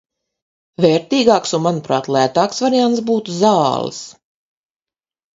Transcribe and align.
Vērtīgāks 0.85 1.51
un 1.57 1.61
manuprāt 1.65 2.09
lētāks 2.15 2.63
variants 2.65 3.01
būtu 3.11 3.35
zāles. 3.43 4.01